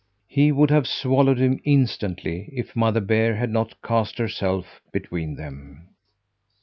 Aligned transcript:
He 0.27 0.51
would 0.51 0.71
have 0.71 0.87
swallowed 0.87 1.37
him 1.37 1.59
instantly 1.63 2.49
if 2.53 2.75
Mother 2.75 2.99
Bear 2.99 3.35
had 3.35 3.51
not 3.51 3.79
cast 3.83 4.17
herself 4.17 4.81
between 4.91 5.35
them. 5.35 5.89